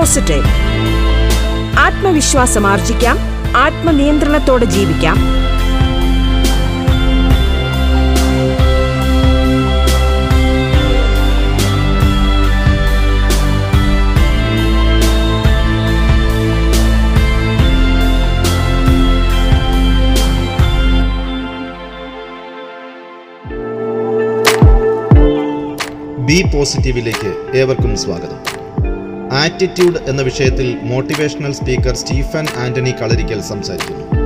[0.00, 0.44] Positive.
[1.78, 3.18] ആത്മവിശ്വാസം ആർജിക്കാം.
[3.56, 5.16] ആത്മനിയന്ത്രണത്തോടെ ജീവിക്കാം.
[26.26, 28.59] ബി പോസിറ്റീവിലേക്ക് ഏവർക്കും സ്വാഗതം.
[29.32, 34.19] ആറ്റിറ്റ്യൂഡ് എന്ന വിഷയത്തിൽ മോട്ടിവേഷണൽ സ്പീക്കർ സ്റ്റീഫൻ ആന്റണി കളരിക്കൽ സംസാരിക്കുന്നു.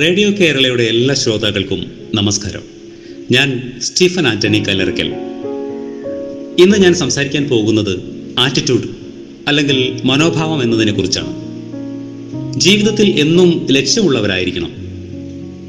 [0.00, 2.60] റേഡിയോ കേരളയുടെ എല്ലാ ശ്രോതാക്കൾക്കും നമസ്കാരം.
[3.30, 5.14] ഞാൻ സ്റ്റീഫൻ ആന്റണി കല്ലറക്കൽ
[6.58, 7.98] ഇന്ന് ഞാൻ സംസാരിക്കാൻ പോകുന്നത്
[8.38, 8.82] ആറ്റിറ്റ്യൂഡ്
[9.48, 11.32] അല്ലെങ്കിൽ മനോഭാവം എന്നതിനെ കുറിച്ചാണ്.
[12.60, 14.72] ജീവിതത്തിൽ എന്നും ലക്ഷ്യമുള്ളവരായിരിക്കണം.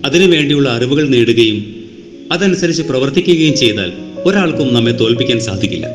[0.06, 1.76] അതിനു വേണ്ടിയുള്ള അറിവുകൾ നേടുകയും
[2.32, 3.92] അതനുസരിച്ച് പ്രവർത്തിക്കുകയും ചെയ്താൽ
[4.26, 5.88] ഒരാൾക്കും നമ്മെ തോൽപ്പിക്കാൻ സാധിക്കില്ല.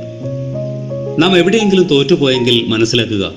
[1.18, 3.34] നാം എവിടെയെങ്കിലും തോറ്റുപോയെങ്കിൽ മനസ്സിലാക്കുക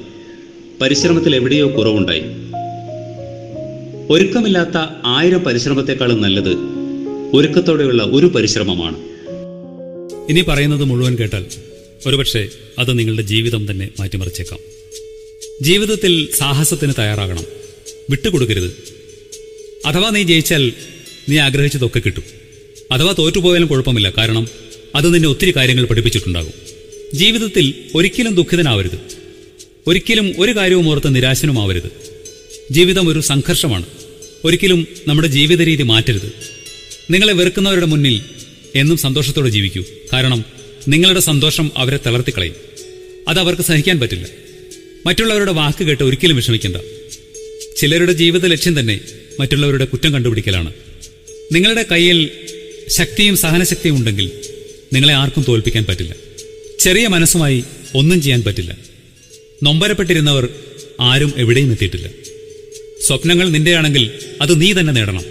[0.82, 2.22] പരിശ്രമത്തിൽ എവിടെയോ കുറവുണ്ടായി.
[4.10, 6.56] ഒരുക്കമില്ലാത്ത ആയിരം പരിശ്രമത്തെക്കാളും നല്ലത്
[7.34, 8.98] ഒരുക്കത്തോടെയുള്ള ഒരു പരിശ്രമമാണ്.
[10.30, 11.46] ഇനി പറയുന്നത് മുഴുവൻ കേട്ടാൽ
[12.06, 12.50] ഒരുപക്ഷെ
[12.80, 14.60] അത് നിങ്ങളുടെ ജീവിതം തന്നെ മാറ്റിമറിച്ചേക്കാം.
[15.62, 17.44] ജീവിതത്തിൽ സാഹസത്തിന് തയ്യാറാകണം.
[18.10, 18.78] വിട്ടുകൊടുക്കരുത്.
[19.86, 20.74] അഥവാ നീ ജയിച്ചാൽ
[21.30, 22.24] നീ ആഗ്രഹിച്ചതൊക്കെ കിട്ടും.
[22.92, 24.48] അഥവാ തോറ്റുപോയാലും കുഴപ്പമില്ല കാരണം
[24.96, 26.54] അത് നിന്നെ ഒത്തിരി കാര്യങ്ങൾ പഠിപ്പിച്ചിട്ടുണ്ടാകും.
[27.14, 29.00] ജീവിതത്തിൽ ഒരിക്കലും ദുഃഖിതനാവരുത്.
[29.88, 32.19] ഒരിക്കലും ഒരു കാര്യവും ഓർത്ത് നിരാശനുമാവരുത്.
[32.72, 33.86] ജീവിതം ഒരു സംഘർഷമാണ്.
[34.44, 36.34] ഒരിക്കലും നമ്മുടെ ജീവിത രീതി മാറ്റരുത്.
[37.12, 38.22] നിങ്ങളെ വെറുക്കുന്നവരുടെ മുന്നിൽ
[38.76, 39.84] എന്നും സന്തോഷത്തോടെ ജീവിക്കൂ.
[40.14, 40.46] കാരണം
[40.88, 42.56] നിങ്ങളുടെ സന്തോഷം അവരെ തളർത്തിക്കളയും.
[43.28, 44.28] അത് അവർക്ക് സഹിക്കാൻ പറ്റില്ല.
[45.06, 46.76] മറ്റുള്ളവരുടെ വാക്ക് കേട്ട് ഒരിക്കലും വിഷമിക്കേണ്ട.
[47.78, 49.02] ചിലരുടെ ജീവിത ലക്ഷ്യം തന്നെ
[49.40, 50.74] മറ്റുള്ളവരുടെ കുറ്റം കണ്ടുപിടിക്കലാണ്.
[51.52, 52.30] നിങ്ങളുടെ കയ്യിൽ
[52.88, 54.32] ശക്തിയും സഹനശക്തിയും ഉണ്ടെങ്കിൽ
[54.94, 56.16] നിങ്ങളെ ആർക്കും തോൽപ്പിക്കാൻ പറ്റില്ല.
[56.80, 57.64] ചെറിയ മനസ്സുമായി
[57.96, 58.78] ഒന്നും ചെയ്യാൻ പറ്റില്ല.
[59.64, 60.50] നൊമ്പരപ്പെട്ടിരുന്നവർ
[61.00, 62.10] ആരും എവിടെയും എത്തിയിട്ടില്ല.
[63.02, 64.12] സ്വപ്നങ്ങൾ നിന്റെയാണെങ്കിൽ
[64.42, 65.24] അത് നീ തന്നെ നേടണം.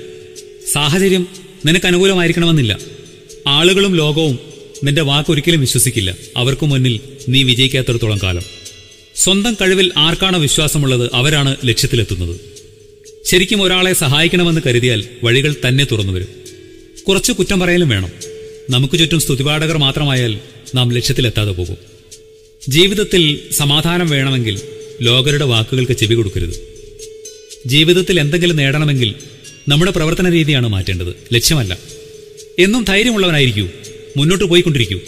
[0.72, 1.26] സാഹചര്യം
[1.66, 2.78] നിനക്ക് അനുകൂലമായിരിക്കണമെന്നില്ല.
[3.46, 4.38] ആളുകളും ലോകവും
[4.84, 6.16] നിന്റെ വാക്കൊരിക്കലും വിശ്വസിക്കില്ല.
[6.36, 8.42] അവർക്ക് മുന്നിൽ നീ വിജയിക്കാത്തിടത്തോളം കാലം.
[9.16, 12.40] സ്വന്തം കഴിവിൽ ആർക്കാണോ വിശ്വാസമുള്ളത് അവരാണ് ലക്ഷ്യത്തിലെത്തുന്നത്.
[13.24, 16.28] ശരിക്കും ഒരാളെ സഹായിക്കണമെന്ന് കരുതിയാൽ വഴികൾ തന്നെ തുറന്നു വരും.
[17.08, 18.10] കുറച്ച് കുറ്റം പറയലും വേണം.
[18.70, 20.38] നമുക്ക് ചുറ്റും സ്തുതിപാഠകർ മാത്രമായാൽ
[20.74, 21.76] നാം ലക്ഷ്യത്തിലെത്താതെ പോകും.
[22.68, 24.60] ജീവിതത്തിൽ സമാധാനം വേണമെങ്കിൽ
[25.02, 26.77] ലോകരുടെ വാക്കുകൾക്ക് ചെവി കൊടുക്കരുത്.
[27.66, 29.14] ജീവിതത്തിൽ എന്തെങ്കിലും നേടണമെങ്കിൽ
[29.68, 31.34] നമ്മുടെ പ്രവർത്തന രീതിയാണ് മാറ്റേണ്ടത്.
[31.34, 31.78] ലക്ഷ്യമല്ല.
[32.58, 33.68] എന്നും ധൈര്യമുള്ളവനായിരിക്കൂ.
[34.16, 34.98] മുന്നോട്ട് പോയിക്കൊണ്ടിരിക്കൂ.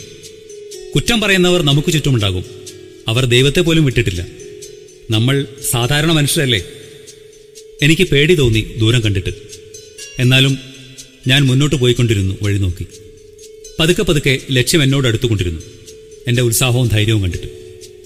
[0.95, 2.45] കുറ്റം പറയുന്നവർ നമുക്ക് ചുറ്റുമുണ്ടാകും.
[3.09, 4.27] അവർ ദൈവത്തെ പോലും വിട്ടിട്ടില്ല.
[5.11, 6.65] നമ്മൾ സാധാരണ മനുഷ്യരല്ലേ?
[7.83, 9.31] എനിക്ക് പേടി തോന്നി ദൂരം കണ്ടിട്ട്.
[10.19, 10.59] എന്നാലും
[11.27, 12.87] ഞാൻ മുന്നോട്ട് പോയിക്കൊണ്ടിരുന്നു വഴി നോക്കി.
[13.79, 15.61] പതുക്കെ പതുക്കെ ലക്ഷ്യം എന്നോട് അടുത്തുകൊണ്ടിരുന്നു.
[16.29, 17.47] എന്റെ ഉത്സാഹവും ധൈര്യവും കണ്ടിട്ട്.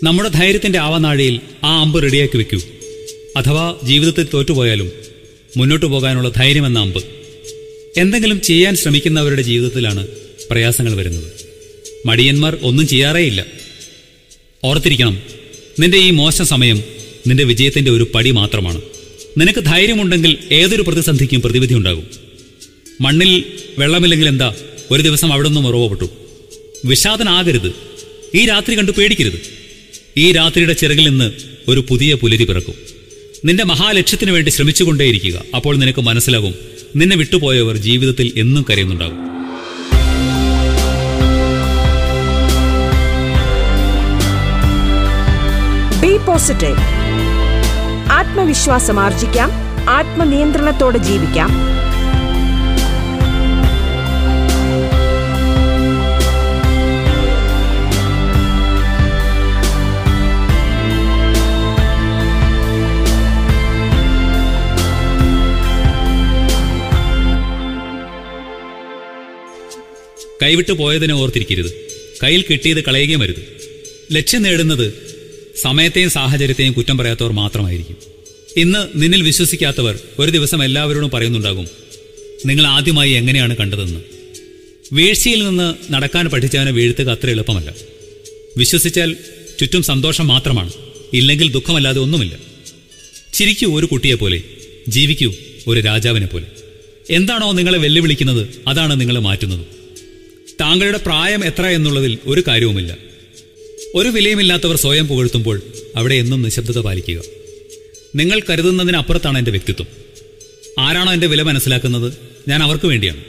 [0.02, 2.58] നമ്മുടെ ധൈര്യത്തിന്റെ ആവനാഴിയിൽ ആ അമ്പ് റെഡിയാക്കി വെക്കൂ.
[3.36, 4.92] അഥവാ ജീവിതത്തിൽ തോറ്റുപോയാലും
[5.56, 7.04] മുന്നോട്ടു പോകാനുള്ള ധൈര്യമെന്ന അമ്പ്.
[7.96, 10.06] എന്തെങ്കിലും ചെയ്യാൻ ശ്രമിക്കുന്നവരുടെ ജീവിതത്തിലാണ്
[10.50, 11.32] പ്രയാസങ്ങൾ വരുന്നത്.
[12.06, 13.46] മടിയന്മാർ ഒന്നും ചെയ്യാറേയില്ല.
[14.64, 15.22] ഓർത്തിരിക്കണം
[15.80, 16.82] നിന്റെ ഈ മോശം സമയം
[17.26, 18.82] നിന്റെ വിജയത്തിന്റെ ഒരു പടി മാത്രമാണ്.
[19.38, 22.10] നിനക്ക് ധൈര്യമുണ്ടെങ്കിൽ ഏതൊരു പ്രതിസന്ധിക്കും പ്രതിവിധി ഉണ്ടാകും.
[23.00, 23.44] മണ്ണിൽ
[23.78, 24.54] വെള്ളമില്ലെങ്കിൽ എന്താ
[24.90, 26.08] ഒരു ദിവസം അവിടെ നിന്നും ഉറവപ്പെട്ടു
[26.84, 27.72] വിഷാദനാകരുത്.
[28.34, 29.40] ഈ രാത്രി കണ്ടു പേടിക്കരുത്.
[30.16, 31.32] ഈ രാത്രിയുടെ ചിറകിൽ നിന്ന്
[31.68, 32.93] ഒരു പുതിയ പുലരി പിറക്കും.
[33.44, 35.42] നിന്റെ മഹാലക്ഷ്യത്തിന് വേണ്ടി ശ്രമിച്ചുകൊണ്ടേയിരിക്കുക.
[35.56, 36.54] അപ്പോൾ നിനക്ക് മനസ്സിലാകും
[36.96, 39.34] നിന്നെ വിട്ടുപോയവർ ജീവിതത്തിൽ എന്നും കരയുന്നുണ്ടാകും.
[46.26, 46.76] പോസിറ്റീവ്
[48.12, 49.50] ആത്മവിശ്വാസം ആർജിക്കാം
[49.90, 51.50] ആത്മനിയന്ത്രണത്തോടെ ജീവിക്കാം.
[70.44, 71.70] കൈവിട്ടു പോയതിനെ ഓർത്തിരിക്കരുത്.
[72.22, 73.42] കയ്യിൽ കിട്ടിയത് കളയുകയും വരുത്
[74.12, 74.94] ലക്ഷ്യം നേടുന്നത്
[75.62, 77.96] സമയത്തെയും സാഹചര്യത്തെയും കുറ്റം പറയാത്തവർ മാത്രമായിരിക്കും.
[78.56, 81.68] ഇന്ന് നിന്നിൽ വിശ്വസിക്കാത്തവർ ഒരു ദിവസം എല്ലാവരോടും പറയുന്നുണ്ടാകും
[82.46, 84.00] നിങ്ങൾ ആദ്യമായി എങ്ങനെയാണ് കണ്ടതെന്ന്?
[84.92, 87.74] വീഴ്ചയിൽ നിന്ന് നടക്കാൻ പഠിച്ചവനെ വീഴ്ത്തുക അത്ര എളുപ്പമല്ല.
[88.56, 89.16] വിശ്വസിച്ചാൽ
[89.60, 90.72] ചുറ്റും സന്തോഷം മാത്രമാണ്
[91.12, 92.38] ഇല്ലെങ്കിൽ ദുഃഖമല്ലാതെ ഒന്നുമില്ല.
[93.34, 94.42] ചിരിക്കൂ ഒരു കുട്ടിയെ പോലെ
[94.88, 95.34] ജീവിക്കൂ
[95.66, 96.46] ഒരു രാജാവിനെ പോലെ.
[97.10, 99.73] എന്താണോ നിങ്ങളെ വെല്ലുവിളിക്കുന്നത് അതാണ് നിങ്ങളെ മാറ്റുന്നത്.
[100.60, 102.96] താങ്കളുടെ പ്രായം എത്ര എന്നുള്ളതിൽ ഒരു കാര്യവുമില്ല.
[103.94, 105.62] ഒരു വിലയുമില്ലാത്തവർ സ്വയം പുകഴ്ത്തുമ്പോൾ
[105.96, 107.22] അവിടെ എന്നും നിശബ്ദത പാലിക്കുക.
[108.14, 109.86] നിങ്ങൾ കരുതുന്നതിനപ്പുറത്താണ് എന്റെ വ്യക്തിത്വം.
[110.78, 112.12] ആരാണോ എന്റെ വില മനസ്സിലാക്കുന്നത്?
[112.48, 113.24] ഞാൻ അവർക്ക് വേണ്ടിയാണ്.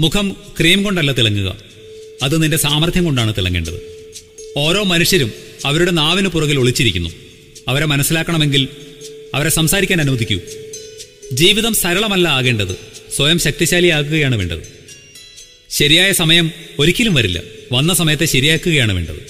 [0.00, 1.58] മുഖം ക്രീം കൊണ്ടല്ല തിളങ്ങുക.
[2.22, 4.08] അത് നിന്റെ സാമർഥ്യം കൊണ്ടാണ് തിളങ്ങേണ്ടത്.
[4.56, 5.32] ഓരോ മനുഷ്യരും
[5.64, 7.10] അവരുടെ നാവിന് പുറകിൽ ഒളിച്ചിരിക്കുന്നു.
[7.68, 8.68] അവരെ മനസ്സിലാക്കണമെങ്കിൽ
[9.34, 10.40] അവരെ സംസാരിക്കാൻ അനുവദിക്കൂ.
[11.32, 12.76] ജീവിതം സരളമല്ല ആകേണ്ടത്.
[13.16, 14.83] സ്വയം ശക്തിശാലിയാക്കുകയാണ് വേണ്ടത്.
[15.74, 17.42] ശരിയായ സമയം ഒരിക്കലും വരില്ല.
[17.72, 19.26] വന്ന സമയത്തെ ശരിയാക്കുകയാണ് വേണ്ടത്.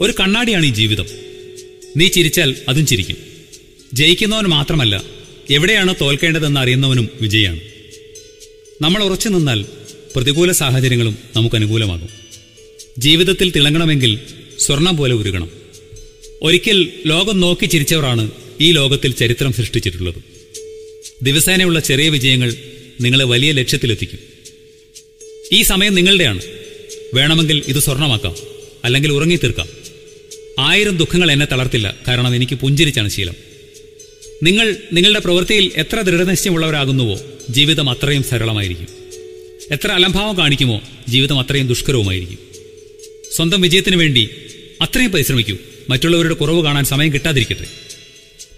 [0.00, 1.06] ഒരു കണ്ണാടിയാണ് ഈ ജീവിതം.
[1.96, 3.16] നീ ചിരിച്ചാൽ അതും ചിരിക്കും.
[3.94, 5.04] ജയിക്കുന്നവൻ മാത്രമല്ല
[5.50, 7.60] എവിടെയാണ് തോൽക്കേണ്ടതെന്ന് അറിയുന്നവനും വിജയാണ്.
[8.80, 9.64] നമ്മൾ ഉറച്ചു നിന്നാൽ
[10.16, 12.08] പ്രതികൂല സാഹചര്യങ്ങളും നമുക്ക് അനുകൂലമാകും.
[12.98, 14.18] ജീവിതത്തിൽ തിളങ്ങണമെങ്കിൽ
[14.58, 15.50] സ്വർണം പോലെ ഉരുകണം.
[16.42, 18.30] ഒരിക്കൽ ലോകം നോക്കി ചിരിച്ചവരാണ്
[18.60, 20.14] ഈ ലോകത്തിൽ ചരിത്രം സൃഷ്ടിച്ചിട്ടുള്ളത്.
[21.22, 22.54] ദിവസേനയുള്ള ചെറിയ വിജയങ്ങൾ
[23.00, 24.37] നിങ്ങളെ വലിയ ലക്ഷ്യത്തിലെത്തിക്കും.
[25.52, 26.40] ഈ സമയം നിങ്ങളുടെയാണ്.
[27.14, 28.36] വേണമെങ്കിൽ ഇത് സ്വർണമാക്കാം.
[28.84, 29.66] അല്ലെങ്കിൽ ഉറങ്ങി തീർക്കാം
[30.58, 31.96] ആയിരം ദുഃഖങ്ങൾ എന്നെ തളർത്തില്ല.
[32.08, 33.34] കാരണം എനിക്ക് പുഞ്ചിരിച്ചാണ് ശീലം.
[34.42, 38.86] നിങ്ങൾ നിങ്ങളുടെ പ്രവൃത്തിയിൽ എത്ര ദൃഢനിശ്ചയമുള്ളവരാകുന്നുവോ ജീവിതം അത്രയും സരളമായിരിക്കും.
[39.70, 42.38] എത്ര അലംഭാവം കാണിക്കുമോ ജീവിതം അത്രയും ദുഷ്കരവുമായിരിക്കും.
[43.36, 44.28] സ്വന്തം വിജയത്തിന് വേണ്ടി
[44.82, 45.56] അത്രയും പരിശ്രമിക്കൂ.
[45.88, 47.66] മറ്റുള്ളവരുടെ കുറവ് കാണാൻ സമയം കിട്ടാതിരിക്കട്ടെ.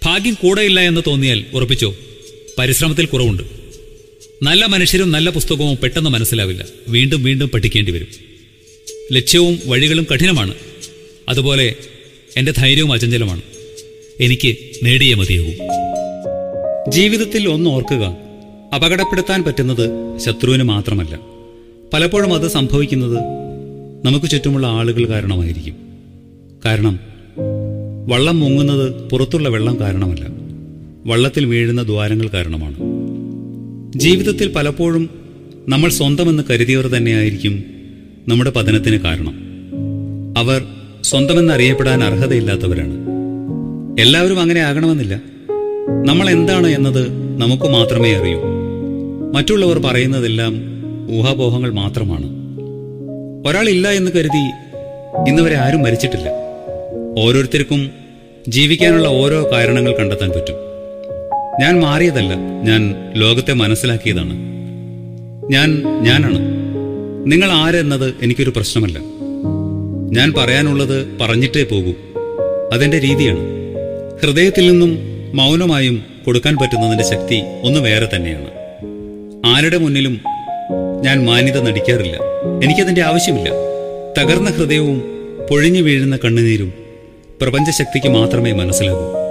[0.04, 1.96] ഭാഗ്യം കൂടെയില്ല എന്ന് തോന്നിയാൽ ഉറപ്പിച്ചോ
[2.58, 3.59] പരിശ്രമത്തിൽ കുറവുണ്ട്.
[4.42, 6.64] നല്ല മനുഷ്യരും നല്ല പുസ്തകവും പെട്ടെന്ന് മനസ്സിലാവില്ല.
[6.88, 8.06] വീണ്ടും വീണ്ടും പഠിക്കേണ്ടി വരും.
[9.12, 10.54] ലക്ഷ്യവും വഴികളും കഠിനമാണ്.
[11.28, 11.74] അതുപോലെ
[12.36, 13.42] എന്റെ ധൈര്യവും അചഞ്ചലമാണ്.
[14.20, 15.50] എനിക്ക് നേടിയേ മതിയാകൂ.
[16.90, 18.16] ജീവിതത്തിൽ ഒന്ന് ഓർക്കുക.
[18.74, 21.20] അപകടപ്പെടുത്താൻ പറ്റുന്നത് ശത്രുവിന് മാത്രമല്ല.
[21.92, 23.18] പലപ്പോഴും അത് സംഭവിക്കുന്നത്
[24.06, 25.76] നമുക്ക് ചുറ്റുമുള്ള ആളുകൾ കാരണമായിരിക്കും.
[26.64, 27.00] കാരണം
[28.08, 30.26] വള്ളം മുങ്ങുന്നത് പുറത്തുള്ള വെള്ളം കാരണമല്ല.
[31.06, 32.89] വള്ളത്തിൽ വീഴുന്ന ദ്വാരങ്ങൾ കാരണമാണ്.
[33.96, 35.10] ജീവിതത്തിൽ പലപ്പോഴും
[35.68, 37.64] നമ്മൾ സ്വന്തമെന്ന് കരുതിയവർ തന്നെയായിരിക്കും
[38.28, 39.34] നമ്മുടെ പതനത്തിന് കാരണം.
[40.36, 40.64] അവർ
[41.02, 42.92] സ്വന്തമെന്നറിയപ്പെടാൻ അർഹതയില്ലാത്തവരാണ്.
[44.00, 45.14] എല്ലാവരും അങ്ങനെ ആകണമെന്നില്ല.
[46.06, 47.08] നമ്മൾ എന്താണ് എന്നത്
[47.40, 48.40] നമുക്ക് മാത്രമേ അറിയൂ.
[49.34, 50.62] മറ്റുള്ളവർ പറയുന്നതെല്ലാം
[51.10, 52.26] ഊഹാപോഹങ്ങൾ മാത്രമാണ്.
[53.48, 54.50] ഒരാളില്ല എന്ന് കരുതി
[55.28, 56.28] ഇന്നുവരെ ആരും മരിച്ചിട്ടില്ല.
[57.18, 57.90] ഓരോരുത്തർക്കും
[58.48, 60.69] ജീവിക്കാനുള്ള ഓരോ കാരണങ്ങൾ കണ്ടെത്താൻ പറ്റും.
[61.58, 62.34] ഞാൻ മാറിയതല്ല.
[62.62, 64.32] ഞാൻ ലോകത്തെ മനസ്സിലാക്കിയതാണ്.
[65.50, 66.38] ഞാൻ ഞാനാണ്.
[67.26, 68.98] നിങ്ങൾ ആരെന്നത് എനിക്കൊരു പ്രശ്നമല്ല.
[70.12, 71.92] ഞാൻ പറയാനുള്ളത് പറഞ്ഞിട്ടേ പോകൂ.
[72.72, 73.40] അതെന്റെ രീതിയാണ്.
[74.22, 74.98] ഹൃദയത്തിൽ നിന്നും
[75.34, 78.48] മൗനമായും കൊടുക്കാൻ പറ്റുന്നതിന്റെ ശക്തി ഒന്ന് വേറെ തന്നെയാണ്.
[79.46, 80.20] ആരുടെ മുന്നിലും
[81.00, 82.16] ഞാൻ മാന്യത നടിക്കാറില്ല.
[82.64, 83.50] എനിക്കതിന്റെ ആവശ്യമില്ല.
[84.18, 85.02] തകർന്ന ഹൃദയവും
[85.50, 86.72] പൊഴിഞ്ഞു വീഴുന്ന കണ്ണുനീരും
[87.40, 89.29] പ്രപഞ്ചശക്തിക്ക് മാത്രമേ മനസ്സിലാകൂ.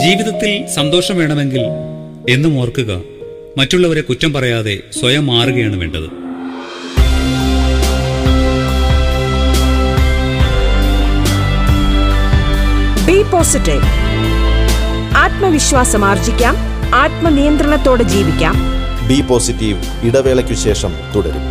[0.00, 1.60] ജീവിതത്തിൽ സന്തോഷം വേണമെങ്കിൽ
[2.30, 3.00] എന്നും ഓർക്കുക.
[3.58, 6.06] മറ്റുള്ളവരെ കുറ്റം പറയാതെ സ്വയം മാറുകയാണ് വേണ്ടത്.
[13.06, 13.82] ബി പോസിറ്റീവ്
[15.16, 16.56] ആത്മവിശ്വാസം ആർജിക്കാം.
[16.94, 18.54] ആത്മനിയന്ത്രണത്തോടെ ജീവിക്കാം.
[19.08, 21.42] ബി പോസിറ്റീവ് ഇടവേളയ്ക്കു ശേഷം തുടരും.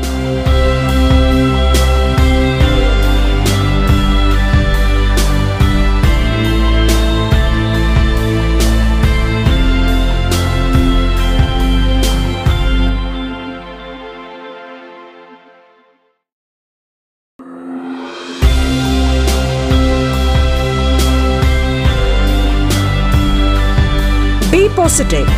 [24.88, 25.30] പോസിറ്റീവ്.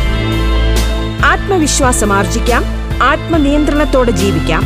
[1.24, 2.64] ആത്മവിശ്വാസം ആർജിക്കാം
[3.02, 4.62] ആത്മനിയന്ത്രണത്തോടെ ജീവിക്കാം.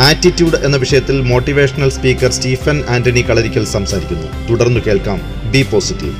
[0.00, 4.48] ആറ്റിറ്റ്യൂഡ് എന്ന വിഷയത്തിൽ മോട്ടിവേഷണൽ സ്പീക്കർ സ്റ്റീഫൻ ആന്റണി കളരിക്കൽ സംസാരിക്കുന്നു.
[4.48, 5.20] തുടർന്ന് കേൾക്കാം
[5.50, 6.14] ബി പോസിറ്റീവ്.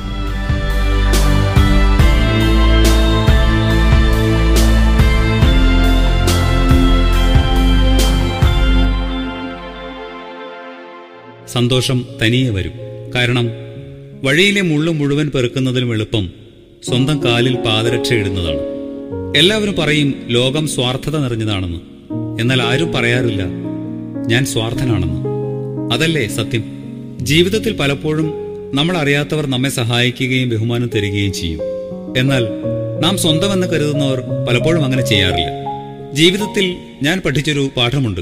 [11.47, 12.73] സന്തോഷം തനിയെ വരും.
[13.15, 13.47] കാരണം
[14.23, 16.46] വഴിയിലെ മുള്ളു മുഴുവൻ പെറുക്കുന്നതിലും എളുപ്പം
[16.83, 18.59] സ്വന്തം കാലിൽ പാദരക്ഷ ഇടുന്നതാണ്.
[19.37, 21.79] എല്ലാവരും പറയും ലോകം സ്വാർത്ഥത നിറഞ്ഞതാണെന്ന്.
[22.41, 23.43] എന്നാൽ ആരും പറയാറില്ല
[24.27, 25.21] ഞാൻ സ്വാർത്ഥനാണെന്ന്.
[25.93, 26.63] അതല്ലേ സത്യം?
[27.21, 28.33] ജീവിതത്തിൽ പലപ്പോഴും
[28.73, 31.59] നമ്മൾ അറിയാത്തവർ നമ്മെ സഹായിക്കുകയും ബഹുമാനം തരികയും ചെയ്യും.
[32.17, 32.47] എന്നാൽ
[32.99, 35.47] നാം സ്വന്തമെന്ന് കരുതുന്നവർ പലപ്പോഴും അങ്ങനെ ചെയ്യാറില്ല.
[36.13, 38.21] ജീവിതത്തിൽ ഞാൻ പഠിച്ചൊരു പാഠമുണ്ട്.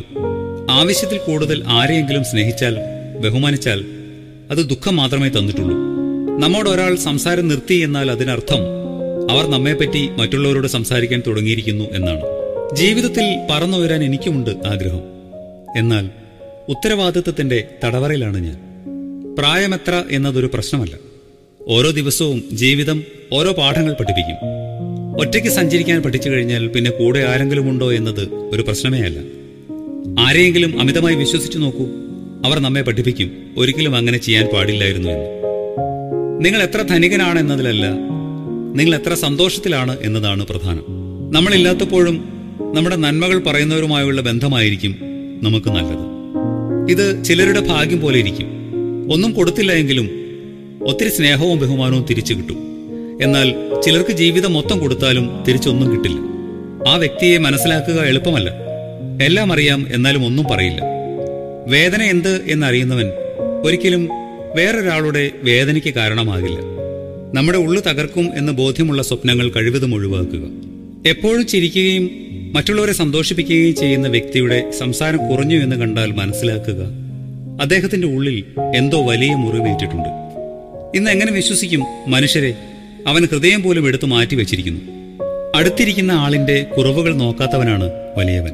[0.70, 2.78] ആവശ്യത്തിൽ കൂടുതൽ ആരെയെങ്കിലും സ്നേഹിച്ചാൽ
[3.20, 3.86] ബഹുമാനിച്ചാൽ
[4.52, 5.95] അത് ദുഃഖം മാത്രമേ തന്നിട്ടുള്ളൂ.
[6.40, 8.58] നമ്മോട് ഒരാൾ സംസാരം നിർത്തി എന്നാൽ അതിനർത്ഥം
[9.32, 12.22] അവർ നമ്മെപ്പറ്റി മറ്റുള്ളവരോട് സംസാരിക്കാൻ തുടങ്ങിയിരിക്കുന്നു എന്നാണ്.
[12.76, 15.00] ജീവിതത്തിൽ പറന്നു വരാൻ എനിക്കുമുണ്ട് ആഗ്രഹം.
[15.78, 16.10] എന്നാൽ
[16.70, 18.58] ഉത്തരവാദിത്വത്തിന്റെ തടവറയിലാണ് ഞാൻ.
[19.36, 20.98] പ്രായമെത്ര എന്നതൊരു പ്രശ്നമല്ല.
[21.68, 24.36] ഓരോ ദിവസവും ജീവിതം ഓരോ പാഠങ്ങൾ പഠിപ്പിക്കും.
[25.20, 29.20] ഒറ്റയ്ക്ക് സഞ്ചരിക്കാൻ പഠിച്ചു കഴിഞ്ഞാൽ പിന്നെ കൂടെ ആരെങ്കിലും ഉണ്ടോ എന്നത് ഒരു പ്രശ്നമേ അല്ല.
[30.22, 31.86] ആരെയെങ്കിലും അമിതമായി വിശ്വസിച്ചു നോക്കൂ.
[32.46, 33.32] അവർ നമ്മെ പഠിപ്പിക്കും.
[33.58, 35.45] ഒരിക്കലും അങ്ങനെ ചെയ്യാൻ പാടില്ലായിരുന്നു എന്ന്.
[36.42, 37.86] നിങ്ങൾ എത്ര ധനികനാണ് എന്നതിലല്ല
[38.76, 40.84] നിങ്ങൾ എത്ര സന്തോഷത്തിലാണ് എന്നതാണ് പ്രധാനം.
[41.32, 42.16] നമ്മളില്ലാത്തപ്പോഴും
[42.76, 44.96] നമ്മുടെ നന്മകൾ പറയുന്നവരുമായുള്ള ബന്ധമായിരിക്കും
[45.44, 46.16] നമുക്ക് നല്ലത്.
[46.92, 48.46] ഇത് ചിലരുടെ ഭാഗ്യം പോലെ ഇരിക്കും.
[49.14, 50.10] ഒന്നും കൊടുത്തില്ല എങ്കിലും
[50.88, 52.58] ഒത്തിരി സ്നേഹവും ബഹുമാനവും തിരിച്ചു കിട്ടും.
[53.22, 56.20] എന്നാൽ ചിലർക്ക് ജീവിതം മൊത്തം കൊടുത്താലും തിരിച്ചൊന്നും കിട്ടില്ല.
[56.90, 58.52] ആ വ്യക്തിയെ മനസ്സിലാക്കുക എളുപ്പമല്ല.
[59.24, 60.82] എല്ലാം അറിയാം എന്നാലും ഒന്നും പറയില്ല.
[61.68, 63.06] വേദന എന്ത് എന്നറിയുന്നവൻ
[63.64, 64.10] ഒരിക്കലും
[64.56, 66.58] വേറൊരാളുടെ വേദനയ്ക്ക് കാരണമാകില്ല.
[67.34, 70.42] നമ്മുടെ ഉള്ളു തകർക്കും എന്ന് ബോധ്യമുള്ള സ്വപ്നങ്ങൾ കഴിവതും ഒഴിവാക്കുക.
[71.08, 72.10] എപ്പോഴും ചിരിക്കുകയും
[72.54, 76.84] മറ്റുള്ളവരെ സന്തോഷിപ്പിക്കുകയും ചെയ്യുന്ന വ്യക്തിയുടെ സംസാരം കുറഞ്ഞു എന്ന് കണ്ടാൽ മനസ്സിലാക്കുക.
[77.62, 78.44] അദ്ദേഹത്തിന്റെ ഉള്ളിൽ
[78.76, 80.10] എന്തോ വലിയ മുറിവേറ്റിട്ടുണ്ട്.
[80.98, 81.84] ഇന്ന് എങ്ങനെ വിശ്വസിക്കും?
[82.08, 82.56] മനുഷ്യരെ
[83.08, 84.82] അവൻ ഹൃദയം പോലും എടുത്തു മാറ്റി വെച്ചിരിക്കുന്നു.
[85.56, 88.52] അടുത്തിരിക്കുന്ന ആളിന്റെ കുറവുകൾ നോക്കാത്തവനാണ് വലിയവൻ.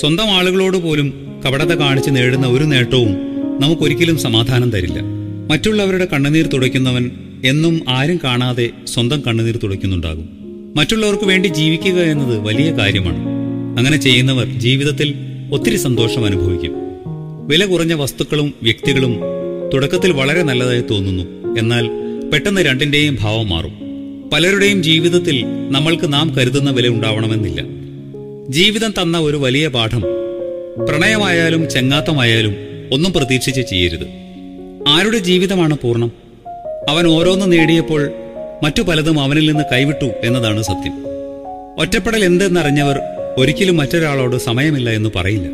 [0.00, 3.12] സ്വന്തം ആളുകളോട് പോലും കപടത കാണിച്ച് നേടുന്ന ഒരു നേട്ടവും
[3.60, 5.25] നമുക്കൊരിക്കലും സമാധാനം തരില്ല.
[5.50, 7.10] മറ്റുള്ളവരുടെ കണ്ണുനീർ തുടയ്ക്കുന്നവൻ
[7.44, 10.28] എന്നും ആരും കാണാതെ സ്വന്തം കണ്ണുനീർ തുടയ്ക്കുന്നുണ്ടാകും.
[10.76, 13.18] മറ്റുള്ളവർക്ക് വേണ്ടി ജീവിക്കുക എന്നത് വലിയ കാര്യമാണ്.
[13.78, 15.14] അങ്ങനെ ചെയ്യുന്നവർ ജീവിതത്തിൽ
[15.52, 16.72] ഒത്തിരി സന്തോഷം അനുഭവിക്കും.
[17.46, 19.16] വില കുറഞ്ഞ വസ്തുക്കളും വ്യക്തികളും
[19.74, 21.24] തുടക്കത്തിൽ വളരെ നല്ലതായി തോന്നുന്നു.
[21.58, 21.88] എന്നാൽ
[22.32, 23.72] പെട്ടെന്ന് രണ്ടിന്റെയും ഭാവം മാറും.
[24.32, 27.62] പലരുടെയും ജീവിതത്തിൽ നമ്മൾക്ക് നാം കരുതുന്ന വില ഉണ്ടാവണമെന്നില്ല.
[28.48, 30.00] ജീവിതം തന്ന ഒരു വലിയ പാഠം
[30.88, 32.54] പ്രണയമായാലും ചെങ്ങാത്തമായാലും
[32.92, 34.25] ഒന്നും പ്രതീക്ഷിച്ച് ചെയ്യരുത്.
[34.86, 36.12] ആരുടെ ജീവിതമാണ് പൂർണം?
[36.88, 38.12] അവൻ ഓരോന്ന് നേടിയപ്പോൾ
[38.62, 40.92] മറ്റു പലതും അവനിൽ നിന്ന് കൈവിട്ടു എന്നതാണ് സത്യം.
[41.78, 43.00] ഒറ്റപ്പെടൽ എന്തെന്നറിഞ്ഞവർ
[43.36, 45.48] ഒരിക്കലും മറ്റൊരാളോട് സമയമില്ല എന്ന് പറയില്ല.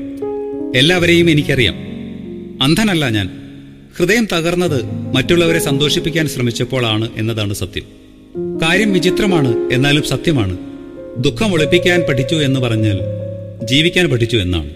[0.79, 1.75] എല്ലാവരെയും എനിക്കറിയാം.
[2.63, 3.31] അന്ധനല്ല ഞാൻ.
[3.99, 7.83] ഹൃദയം തകർന്നത് മറ്റുള്ളവരെ സന്തോഷിപ്പിക്കാൻ ശ്രമിച്ചപ്പോഴാണ് എന്നതാണ് സത്യം.
[8.63, 10.59] കാര്യം വിചിത്രമാണ് എന്നാലും സത്യമാണ്.
[11.19, 12.99] ദുഃഖം ഒളിപ്പിക്കാൻ പഠിച്ചു എന്ന് പറഞ്ഞാൽ
[13.65, 14.71] ജീവിക്കാൻ പഠിച്ചു എന്നാണ്.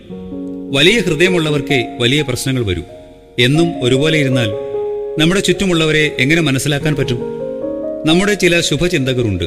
[0.73, 2.83] വലിയ ഹൃദയമുള്ളവർക്കേ വലിയ പ്രശ്നങ്ങൾ വരൂ.
[3.39, 4.51] എന്നും ഒരുപോലെ ഇരുന്നാൽ
[5.19, 7.19] നമ്മുടെ ചുറ്റുമുള്ളവരെ എങ്ങനെ മനസ്സിലാക്കാൻ പറ്റും?
[8.07, 9.45] നമ്മുടെ ചില ശുഭചിന്തകരുണ്ട്.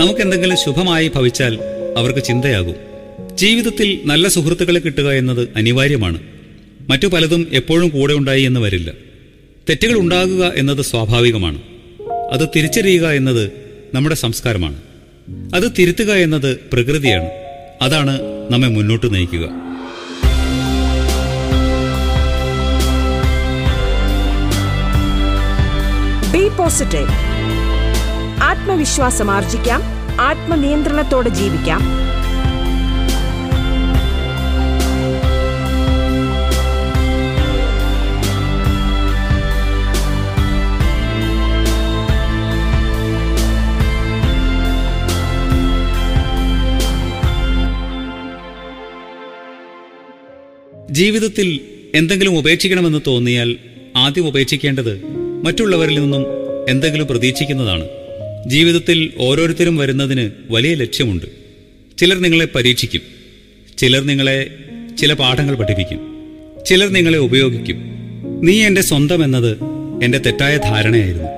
[0.00, 1.58] നമുക്കെന്തെങ്കിലും ശുഭമായി ഭവിച്ചാൽ
[1.96, 2.74] അവർക്ക് ചിന്തയാകും.
[3.34, 6.18] ജീവിതത്തിൽ നല്ല സുഹൃത്തുക്കളെ കിട്ടുക എന്നത് അനിവാര്യമാണ്.
[6.88, 8.92] മറ്റു പലതും എപ്പോഴും കൂടെ ഉണ്ടായി എന്ന് വരില്ല.
[9.68, 11.62] തെറ്റുകൾ ഉണ്ടാകുക എന്നത് സ്വാഭാവികമാണ്.
[12.32, 13.50] അത് തിരിച്ചറിയുക എന്നത്
[13.94, 14.76] നമ്മുടെ സംസ്കാരമാണ്.
[15.54, 17.28] അത് തിരുത്തുക എന്നത് പ്രകൃതിയാണ്.
[17.82, 18.20] അതാണ്
[18.50, 19.65] നമ്മെ മുന്നോട്ട് നയിക്കുക.
[26.66, 27.08] പോസിറ്റീവ്
[28.42, 29.82] ആത്മവിശ്വാസം ആർജിക്കാം.
[30.20, 31.80] ആത്മനിയന്ത്രണത്തോടെ ജീവിക്കാം.
[50.90, 51.60] ജീവിതത്തിൽ
[51.94, 53.56] എന്തെങ്കിലും ഉപേക്ഷിക്കണമെന്ന് തോന്നിയാൽ
[53.96, 55.02] ആദ്യം ഉപേക്ഷിക്കേണ്ടത്
[55.44, 56.35] മറ്റുള്ളവരിൽ നിന്നും
[56.68, 57.84] എന്തെങ്കിലും പ്രതീക്ഷിക്കുന്നതാണ്.
[58.46, 61.26] ജീവിതത്തിൽ ഓരോരുത്തരും വരുന്നതിന് വലിയ ലക്ഷ്യമുണ്ട്.
[61.98, 63.00] ചിലർ നിങ്ങളെ പരീക്ഷിക്കും.
[63.78, 64.50] ചിലർ നിങ്ങളെ
[65.00, 66.16] ചില പാഠങ്ങൾ പഠിപ്പിക്കും.
[66.66, 67.76] ചിലർ നിങ്ങളെ ഉപയോഗിക്കും.
[68.42, 69.56] നീ എന്റെ സ്വന്തം എന്നത്
[70.02, 71.28] എന്റെ തെറ്റായ ധാരണയായിരുന്നു.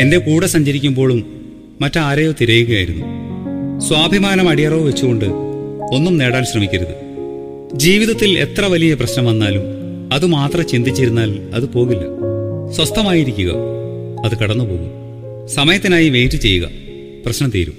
[0.00, 1.40] എന്റെ കൂടെ സഞ്ചരിക്കുമ്പോഴും
[1.80, 3.06] മറ്റാരെയോ തിരയുകയായിരുന്നു.
[3.80, 5.24] സ്വാഭിമാനം അടിയറവ് വെച്ചുകൊണ്ട്
[5.92, 7.10] ഒന്നും നേടാൻ ശ്രമിക്കരുത്.
[7.74, 9.62] ജീവിതത്തിൽ എത്ര വലിയ പ്രശ്നം വന്നാലും
[10.12, 12.02] അത് മാത്രം ചിന്തിച്ചിരുന്നാൽ അത് പോകില്ല.
[12.72, 13.52] സ്വസ്ഥമായിരിക്കുക.
[14.24, 14.90] അത് കടന്നുപോകും.
[15.48, 16.68] സമയത്തിനായി വെയിറ്റ് ചെയ്യുക.
[17.24, 17.74] പ്രശ്നം തീരും.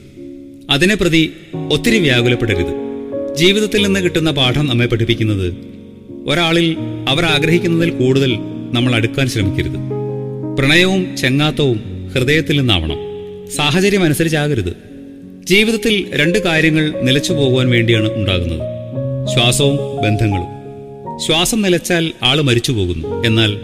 [0.70, 1.34] അതിനെ പ്രതി
[1.72, 2.92] ഒത്തിരി വ്യാകുലപ്പെടരുത്.
[3.36, 5.54] ജീവിതത്തിൽ നിന്ന് കിട്ടുന്ന പാഠം നമ്മെ പഠിപ്പിക്കുന്നത്
[6.28, 6.76] ഒരാളിൽ
[7.08, 8.38] അവർ ആഗ്രഹിക്കുന്നതിൽ കൂടുതൽ
[8.72, 9.76] നമ്മൾ അടുക്കാൻ ശ്രമിക്കരുത്.
[10.58, 11.80] പ്രണയവും ചെങ്ങാത്തവും
[12.16, 12.98] ഹൃദയത്തിൽ നിന്നാവണം.
[13.56, 14.78] സാഹചര്യം അനുസരിച്ചാകരുത്.
[15.44, 18.60] ജീവിതത്തിൽ രണ്ട് കാര്യങ്ങൾ നിലച്ചു പോകുവാൻ വേണ്ടിയാണ് ഉണ്ടാകുന്നത്.
[19.34, 20.62] ശ്വാസവും ബന്ധങ്ങളും.
[21.20, 23.58] ശ്വാസം നിലച്ചാൽ ആൾ മരിച്ചു പോകുന്നു എന്നാൽ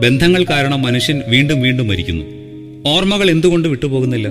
[0.00, 2.24] ബന്ധങ്ങൾ കാരണം മനുഷ്യൻ വീണ്ടും വീണ്ടും മരിക്കുന്നു.
[2.90, 4.28] ഓർമ്മകൾ എന്തുകൊണ്ട് വിട്ടുപോകുന്നില്ല?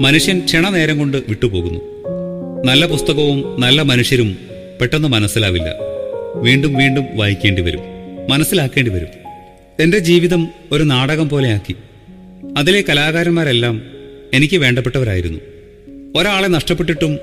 [0.00, 1.80] മനുഷ്യൻ ക്ഷണനേരം കൊണ്ട് വിട്ടുപോകുന്നു.
[2.64, 4.36] നല്ല പുസ്തകവും നല്ല മനുഷ്യരും
[4.80, 5.74] പെട്ടെന്ന് മനസ്സിലാവില്ല.
[6.34, 7.80] വീണ്ടും വീണ്ടും വായിക്കേണ്ടി വരും.
[8.28, 9.08] മനസ്സിലാക്കേണ്ടി വരും.
[9.80, 11.76] എന്റെ ജീവിതം ഒരു നാടകം പോലെയാക്കി
[12.58, 13.82] അതിലെ കലാകാരന്മാരെല്ലാം
[14.34, 15.38] എനിക്ക് വേണ്ടപ്പെട്ടവരായിരുന്നു.
[16.16, 17.18] ഒരാളെ നഷ്ടപ്പെട്ടിട്ടും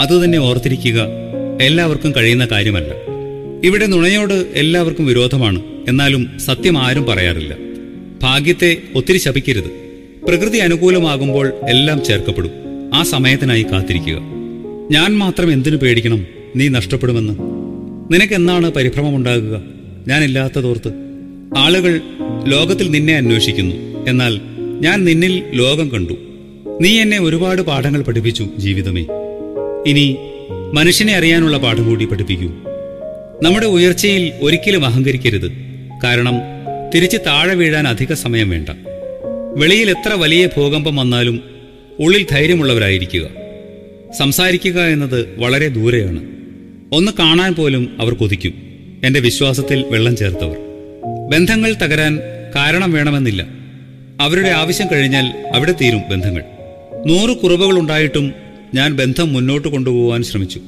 [0.00, 1.06] അതുതന്നെ ഓർത്തിരിക്കുക
[1.62, 3.17] എല്ലാവർക്കും കഴിയുന്ന കാര്യമല്ല.
[3.64, 5.62] ഇവിടെ നുണയോട് എല്ലാവർക്കും വിരോധമാണ്.
[5.88, 7.56] എന്നാലും സത്യം ആരും പറയാറില്ല.
[8.22, 9.64] ഭാഗ്യത്തെ ഒത്തിരി ശപിക്കരുത്.
[10.28, 12.50] പ്രകൃതി അനുകൂലമാകുമ്പോൾ എല്ലാം ചേർക്കപ്പെടും.
[12.94, 14.14] ആ സമയത്തിനായി കാത്തിരിക്കുക.
[14.90, 16.26] ഞാൻ മാത്രം എന്തിനു പേടിക്കണം?
[16.56, 17.34] നീ നഷ്ടപ്പെടുമെന്ന്.
[18.14, 19.62] നിനക്കെന്നാണ് പരിഭ്രമമുണ്ടാകുക?
[20.08, 20.92] ഞാനില്ലാത്തതോർത്ത്
[21.56, 22.00] ആളുകൾ
[22.44, 24.04] ലോകത്തിൽ നിന്നെ അന്വേഷിക്കുന്നു.
[24.08, 24.40] എന്നാൽ
[24.80, 26.14] ഞാൻ നിന്നിൽ ലോകം കണ്ടു.
[26.80, 29.06] നീ എന്നെ ഒരുപാട് പാഠങ്ങൾ പഠിപ്പിച്ചു ജീവിതമേ.
[29.86, 30.16] ഇനി
[30.72, 32.50] മനുഷ്യനെ അറിയാനുള്ള പാഠം കൂടി പഠിപ്പിക്കൂ.
[33.42, 35.52] നമ്മുടെ ഉയർച്ചയിൽ ഒരിക്കലും അഹങ്കരിക്കരുത്.
[36.04, 36.34] കാരണം
[36.94, 38.68] തിരിച്ച് താഴെ വീഴാൻ അധിക സമയം വേണ്ട.
[39.54, 41.40] വെളിയിൽ എത്ര വലിയ ഭൂകമ്പം വന്നാലും
[41.98, 43.28] ഉള്ളിൽ ധൈര്യമുള്ളവരായിരിക്കുക.
[44.18, 46.26] സംസാരിക്കുക എന്നത് വളരെ ദൂരെയാണ്.
[46.92, 48.54] ഒന്ന് കാണാൻ പോലും അവർ കൊതിക്കും.
[49.04, 50.56] എന്റെ വിശ്വാസത്തിൽ വെള്ളം ചേർത്തവർ.
[51.30, 52.18] ബന്ധങ്ങൾ തകരാൻ
[52.54, 53.46] കാരണം വേണമെന്നില്ല.
[54.20, 56.44] അവരുടെ ആവശ്യം കഴിഞ്ഞാൽ അവിടെ തീരും ബന്ധങ്ങൾ.
[57.06, 58.32] നൂറ് കുറവുകൾ ഉണ്ടായിട്ടും
[58.74, 60.60] ഞാൻ ബന്ധം മുന്നോട്ട് കൊണ്ടുപോകാൻ ശ്രമിച്ചു.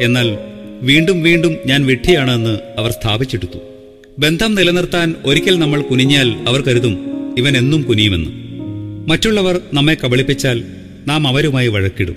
[0.00, 0.38] എന്നാൽ
[0.82, 3.58] വീണ്ടും വീണ്ടും ഞാൻ വിഡ്ഢിയാണെന്ന് അവർ സ്ഥാപിച്ചെടുത്തു.
[4.18, 6.98] ബന്ധം നിലനിർത്താൻ ഒരിക്കൽ നമ്മൾ കുനിഞ്ഞാൽ അവർ കരുതും
[7.38, 8.30] ഇവൻ എന്നും കുനിയുമെന്ന്.
[9.08, 10.64] മറ്റുള്ളവർ നമ്മെ കബളിപ്പിച്ചാൽ
[11.06, 12.16] നാം അവരുമായി വഴക്കിടും.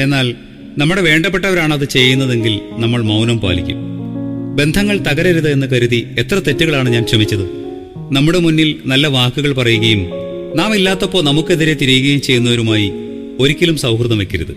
[0.00, 0.34] എന്നാൽ
[0.78, 3.76] നമ്മുടെ വേണ്ടപ്പെട്ടവരാണ് അത് ചെയ്യുന്നതെങ്കിൽ നമ്മൾ മൗനം പാലിക്കും.
[4.56, 7.50] ബന്ധങ്ങൾ തകരരുത് എന്ന് കരുതി എത്ര തെറ്റുകളാണ് ഞാൻ ക്ഷമിച്ചത്.
[8.12, 10.10] നമ്മുടെ മുന്നിൽ നല്ല വാക്കുകൾ പറയുകയും
[10.56, 12.92] നാം ഇല്ലാത്തപ്പോൾ നമുക്കെതിരെ തിരിയുകയും ചെയ്യുന്നവരുമായി
[13.38, 14.56] ഒരിക്കലും സൗഹൃദം വെക്കരുത്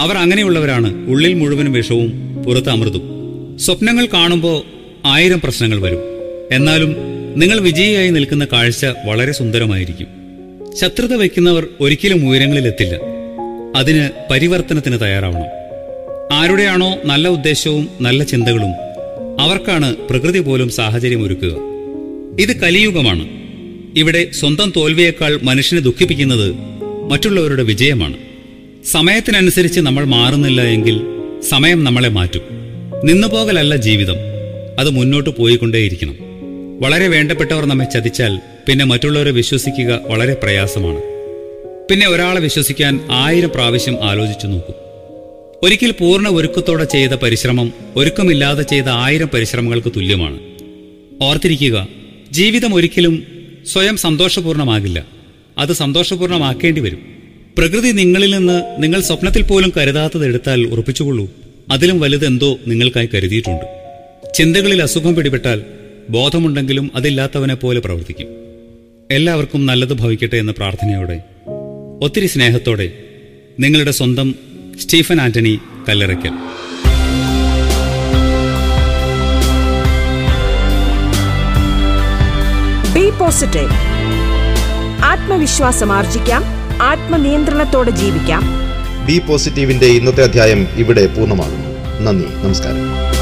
[0.00, 3.02] അവർ അങ്ങനെയുള്ളവരാണ് ഉള്ളിൽ മുഴുവനും വിഷവും പുറത്ത് അമൃതും
[3.60, 4.62] സ്വപ്നങ്ങൾ കാണുമ്പോൾ
[5.06, 5.98] ആയിരം പ്രശ്നങ്ങൾ വരും.
[6.52, 6.96] എന്നാലും
[7.36, 10.06] നിങ്ങൾ വിജയിയായി നിൽക്കുന്ന കാഴ്ച വളരെ സുന്ദരമായിരിക്കും.
[10.80, 12.98] ശത്രുത വയ്ക്കുന്നവർ ഒരിക്കലും ഉയരങ്ങളിലെത്തില്ല.
[13.76, 15.64] അതിന് പരിവർത്തനത്തിന് തയ്യാറാവണം.
[16.32, 18.70] ആരുടെയാണോ നല്ല ഉദ്ദേശവും നല്ല ചിന്തകളും
[19.40, 21.56] അവർക്കാണ് പ്രകൃതി പോലും സാഹചര്യം ഒരുക്കുക.
[22.40, 23.28] ഇത് കലിയുഗമാണ്.
[23.98, 26.54] ഇവിടെ സ്വന്തം തോൽവിയേക്കാൾ മനുഷ്യനെ ദുഃഖിപ്പിക്കുന്നത്
[27.10, 28.14] മറ്റുള്ളവരുടെ വിജയമാണ്.
[28.84, 31.00] സമയത്തിനനുസരിച്ച് നമ്മൾ മാറുന്നില്ല എങ്കിൽ
[31.44, 32.40] സമയം നമ്മളെ മാറ്റും.
[33.04, 34.14] നിന്നുപോകലല്ല ജീവിതം.
[34.78, 36.16] അത് മുന്നോട്ട് പോയിക്കൊണ്ടേയിരിക്കണം.
[36.80, 40.98] വളരെ വേണ്ടപ്പെട്ടവർ നമ്മെ ചതിച്ചാൽ പിന്നെ മറ്റുള്ളവരെ വിശ്വസിക്കുക വളരെ പ്രയാസമാണ്.
[41.90, 44.74] പിന്നെ ഒരാളെ വിശ്വസിക്കാൻ ആയിരം പ്രാവശ്യം ആലോചിച്ചു നോക്കും.
[45.62, 50.38] ഒരിക്കൽ പൂർണ ഒരുക്കത്തോടെ ചെയ്ത പരിശ്രമം ഒരുക്കമില്ലാതെ ചെയ്ത ആയിരം പരിശ്രമങ്ങൾക്ക് തുല്യമാണ്.
[51.22, 51.88] ഓർത്തിരിക്കുക
[52.30, 53.22] ജീവിതം ഒരിക്കലും
[53.72, 55.04] സ്വയം സന്തോഷപൂർണമാകില്ല.
[55.58, 57.13] അത് സന്തോഷപൂർണമാക്കേണ്ടി വരും.
[57.58, 61.30] പ്രകൃതി നിങ്ങളിൽ നിന്ന് നിങ്ങൾ സ്വപ്നത്തിൽ പോലും കരുതാത്തത് എടുത്താൽ ഉറപ്പിച്ചുകൊള്ളൂ.
[61.70, 63.66] അതിലും വലുതെന്തോ നിങ്ങൾക്കായി കരുതിയിട്ടുണ്ട്.
[64.34, 65.62] ചിന്തകളിൽ അസുഖം പിടിപെട്ടാൽ
[66.10, 68.26] ബോധമുണ്ടെങ്കിലും അതില്ലാത്തവനെ പോലെ പ്രവർത്തിക്കും.
[69.10, 71.22] എല്ലാവർക്കും നല്ലത് ഭവിക്കട്ടെ എന്ന പ്രാർത്ഥനയോടെ
[72.02, 72.92] ഒത്തിരി സ്നേഹത്തോടെ
[73.60, 74.34] നിങ്ങളുടെ സ്വന്തം
[74.80, 76.34] സ്റ്റീഫൻ ആന്റണി കല്ലറയ്ക്കൽ
[82.94, 83.70] ബി പോസിറ്റീവ്
[85.04, 86.63] ആത്മവിശ്വാസം ആർജിക്കാം.
[86.82, 88.42] ആത്മനിയന്ത്രണത്തോടെ ജീവിക്കാം.
[89.06, 92.00] ബി പോസിറ്റീവിന്റെ ഇന്നത്തെ അധ്യായം ഇവിടെ പൂർണമാകുന്നു.
[92.00, 93.13] നന്ദി നമസ്കാരം.